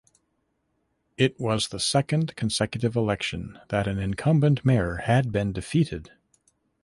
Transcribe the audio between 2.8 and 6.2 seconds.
election that an incumbent mayor had been defeated.